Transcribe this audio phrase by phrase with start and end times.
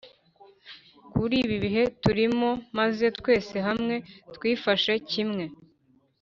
[1.11, 3.95] kuri ibi bihe turimo, maze twese hamwe
[4.35, 5.43] twifashe kimwe